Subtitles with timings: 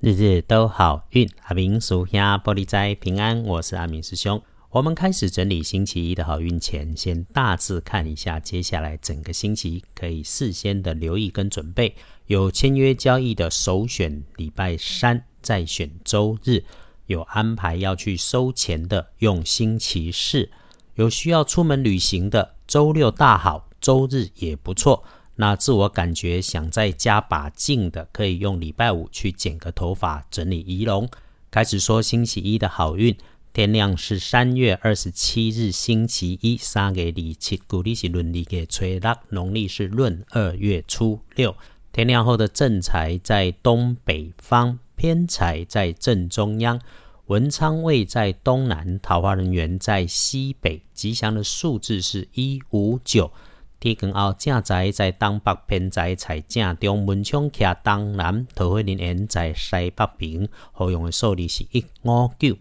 [0.00, 3.42] 日日都好运，阿明属下玻璃斋平安。
[3.42, 4.40] 我是阿明师兄。
[4.70, 11.96] 我们开始整理星期一的好运前，先大致看一下接下来整个星期可以事先的留意跟准备。
[12.26, 16.62] 有签约交易的首选礼拜三，再选周日；
[17.06, 20.48] 有安排要去收钱的，用星期四；
[20.94, 25.02] 有需要出门旅行的，周六大好，周日也不错。
[25.40, 31.08] 那自我感觉想再加把劲的，可以用礼拜五去剪个头发，整理仪容。
[31.48, 33.16] 开始说星期一的好运，
[33.52, 41.54] 天亮是三月二十七日星期一，三月二七，古历是闰历给吹落，农历是闰二月初六。
[41.92, 46.80] 天亮后的正财在东北方，偏财在正中央，
[47.26, 50.82] 文昌位在东南，桃花人缘在西北。
[50.92, 53.30] 吉祥的数字是一五九。
[53.80, 60.48] 天光后，正在在东北偏在财正中，门窗徛东南，桃花人缘在西北边。
[60.72, 62.56] 好用的数字是一五九。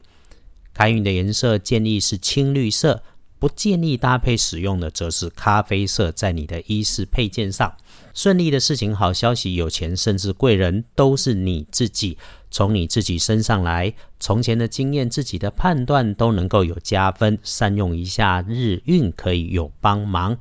[0.75, 3.01] 开运的颜色建议是青绿色，
[3.39, 6.11] 不建议搭配使用的则是咖啡色。
[6.11, 7.75] 在你的衣饰配件上，
[8.13, 12.15] 顺利的事情、好消息、有钱甚至贵人，都是你自己
[12.51, 13.91] 从你自己身上来。
[14.19, 20.37] 从前的经验、自己的判断都能够有加分，善用一下日运可以有帮忙。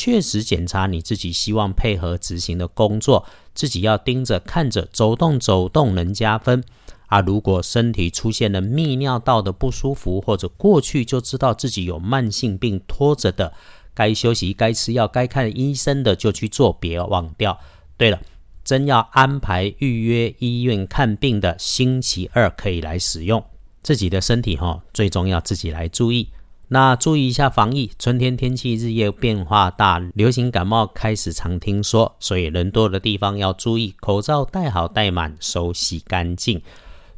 [0.00, 6.62] 确实检查你自己希望配合执行的工作，自己要盯着看着走动走动能加分
[7.08, 7.20] 啊。
[7.20, 13.52] 如果身体出现了泌尿道的不舒服，或者过去就知道自己有慢性病拖着的，
[13.92, 17.58] 该休息、该吃药、该看医生的就去做，别忘掉。
[17.96, 18.20] 对了，
[18.62, 23.44] 真要安排预约医院看病的，星期二可以来使用。
[23.82, 26.28] 自己的身体哈，最重要自己来注意。
[26.70, 36.60] 那注意一下防疫，春天天气日夜变化大，流行感冒开始常听说，所以人多的地方要注意，口罩戴好戴满，手洗干净。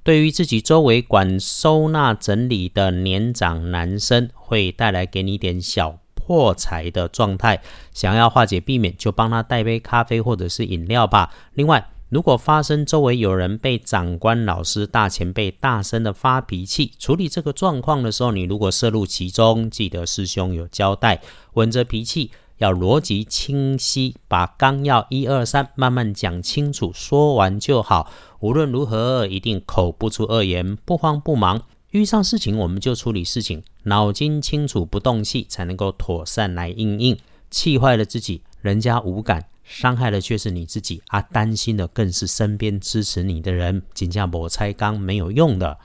[0.04, 7.60] 对于自己周围管收纳整理的年长男生，会带来给你点小破财的状态，
[7.92, 11.34] 想要化解避免，就帮他带杯咖啡或者是饮料吧。
[11.54, 11.90] 另外。
[12.10, 21.22] 如果发生周围有人被长官、老师、大前辈大声的发脾气，处理这个状况的时候，你如果涉入其中，记得师兄有交代，
[21.54, 28.10] 稳着脾气，要逻辑清晰，把纲要一二三慢慢讲清楚，说完就好。
[28.40, 31.62] 无论如何，一定口不出恶言，不慌不忙。
[31.90, 37.16] 遇上事情我们就处理事情，脑筋清楚，不动气，才能够妥善来应应。
[37.50, 39.44] 气坏了自己，人家无感。
[39.70, 41.22] 伤害的却是你自己啊！
[41.22, 43.80] 担心的更是身边支持你的人。
[43.94, 45.78] 紧架磨拆钢没有用的。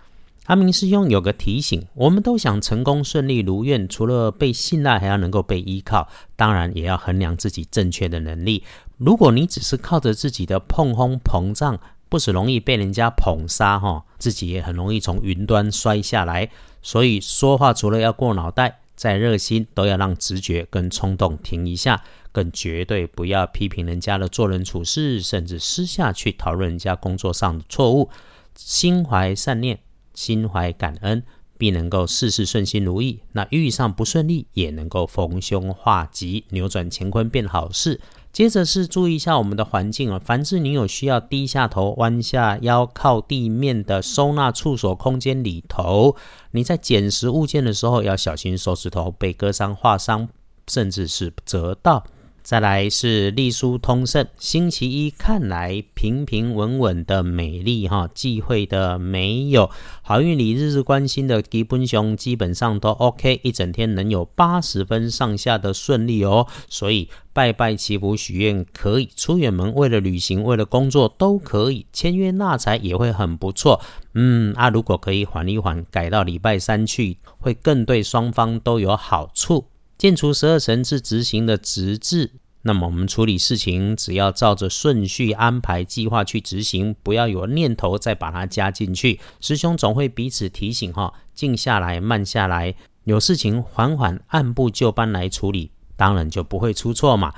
[0.45, 6.07] 阿明师兄有个提醒：我们都想成功顺利如愿，除了被信赖，还要能够被依靠。
[6.35, 8.63] 当然，也要衡量自己正确的能力。
[8.97, 11.79] 如果你只是靠着自己的碰轰膨胀，
[12.09, 16.49] 不是容易被人家捧杀哈，自己也很容易从云端摔下来。
[16.81, 22.03] 所以说话除了要过脑袋，再热心都要让直觉跟冲动停一下。
[22.31, 28.09] 更绝对不要批评人家的做人处事，甚至私下去讨论人家工作上的错误。
[28.55, 29.79] 心怀善念，
[30.13, 31.23] 心怀感恩，
[31.57, 33.21] 必能够事事顺心如意。
[33.31, 38.01] 那遇上不顺利，也能够逢凶化吉，扭转乾坤变好事。
[38.35, 46.17] 接着是注意一下我们的环境啊，凡是你有需要低下头、弯下腰、靠地面的收纳处所空间里头，
[46.51, 50.27] 你在捡拾物件的时候要小心手指头被割伤、划伤，
[50.67, 52.03] 甚至是折到。
[52.45, 59.71] 再来是隶书通胜，星期一看来平平稳稳的美丽哈，忌讳的没有，
[60.03, 73.81] 好运里日日关心的基本熊基本上都 OK，一整天能有八十分上下的顺利哦，所以拜拜祈福许愿可以，出远门为了旅行为了工作都可以，签约纳财也会很不错，
[74.13, 79.65] 嗯啊，如果可以缓一缓，改到礼拜三去，会更对双方都有好处。
[79.97, 82.31] 建除十二神志执行的直至，
[82.63, 89.19] 那么我们处理事情只要照着顺序安排计划去执行，不要有念头再把它加进去。
[89.39, 92.75] 师兄总会彼此提醒哈，静下来，慢下来，
[93.05, 97.33] 有事情缓缓按部就班来处理，当然就不会出错嘛。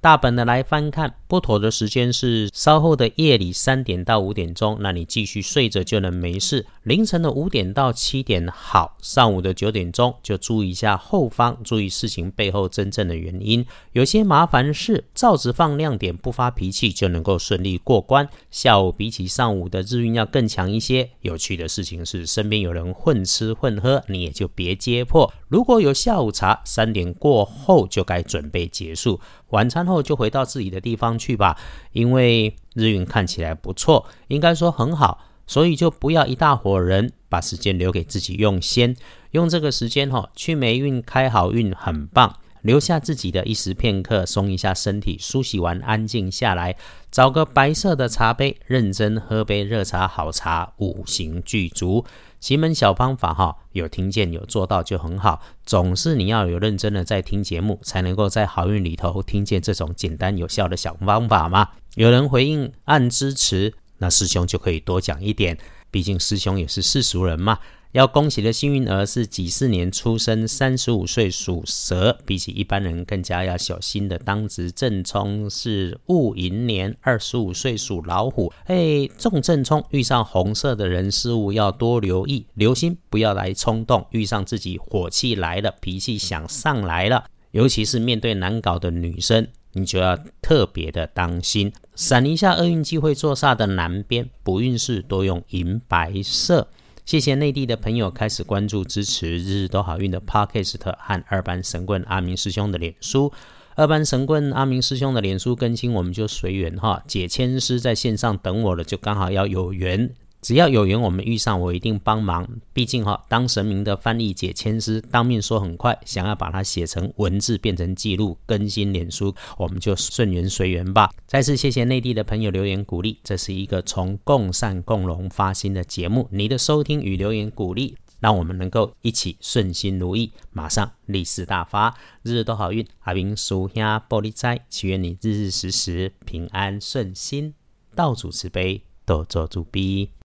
[0.00, 6.64] 大本的来翻看，不妥的时间是稍后的夜里三点到五点钟，那你继续睡着就能没事。
[6.84, 13.66] 凌晨的五点到七点好，上午的九点钟就注意一下后方，注意事情背后真正的原因。
[13.92, 18.26] 有些麻烦事，照着放亮点，不发脾气就能够顺利过关。
[18.50, 21.10] 下午比起上午的日运要更强一些。
[21.20, 25.30] 有趣的事情是，身边有人混吃混喝，你也就别揭破。
[25.48, 29.20] 如果有下午茶，三点过后就该准备结束。
[29.50, 31.58] 晚餐后就回到自己的地方去吧，
[31.92, 35.26] 因为日运看起来不错，应该说很好。
[35.46, 38.94] 所以就不要一大伙人把时间留给自己用先，
[39.32, 42.36] 用这个时间哈去霉运开好运很棒。
[42.62, 46.76] 留下自己的一时片刻，松一下身体，梳洗完安静下来，
[47.10, 52.04] 找个白色的茶杯，认真喝杯热茶好茶，五行具足。
[52.38, 55.42] 奇门小方法哈，有听见有做到就很好。
[55.66, 61.68] 总是你要有认真的在听节目，才能够在好运里头听见这种简单有效的小方法嘛。
[61.96, 65.58] 有人回应按支持，那师兄就可以多讲一点，
[65.90, 67.58] 毕竟师兄也是世俗人嘛。
[67.92, 78.52] 要恭喜的幸运儿是己巳年出生，三十五岁属蛇，比起一般人更加要小心的当值正冲是戊寅年，二十五岁属老虎。
[78.66, 84.06] 哎，重正冲遇上红色的人事物要多留意，留心不要来冲动。
[84.10, 91.72] 遇上自己火气来了，脾气想上来了，尤其是面对难搞的女生，你就要特别的当心。
[91.96, 96.68] 闪一下厄运机会坐煞的南边，不运势多用银白色。
[97.10, 100.96] 谢谢内地的朋友开始关注支持日日都好运的 Podcast 和
[101.26, 103.32] 二班神棍阿明师兄的脸书。
[103.74, 107.02] 二班神棍阿明师兄的脸书更新，我们就随缘哈。
[107.08, 110.14] 解千师在线上等我了，就刚好要有缘。
[110.40, 112.48] 只要有缘，我们遇上，我一定帮忙。
[112.72, 121.10] 毕竟哈，当神明的翻译解签师，当面说很快，想要把它写成文字变成记录，更新脸书，我们就顺缘随缘吧。
[121.26, 126.26] 再次谢谢内地的朋友留言鼓励，这是一个从共善共荣发心的节目。
[126.30, 132.86] 你的收听与留言鼓励，让我们能够一起顺心如意，马上利市大发，日日都好运。
[133.00, 137.54] 阿明叔兄玻璃斋，祈愿你日日时时平安顺心，
[137.94, 140.10] 道主慈悲，多做主逼。